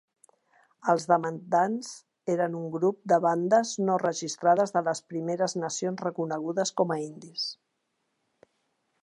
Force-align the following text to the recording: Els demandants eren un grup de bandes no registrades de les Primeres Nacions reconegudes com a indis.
Els 0.93 1.03
demandants 1.09 1.91
eren 2.35 2.55
un 2.59 2.65
grup 2.77 2.97
de 3.13 3.19
bandes 3.27 3.75
no 3.91 3.99
registrades 4.05 4.75
de 4.79 4.85
les 4.89 5.03
Primeres 5.13 5.57
Nacions 5.67 6.03
reconegudes 6.09 6.75
com 6.83 6.97
a 6.97 7.03
indis. 7.05 7.47